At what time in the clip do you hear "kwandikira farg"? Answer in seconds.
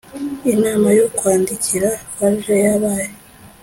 1.17-2.45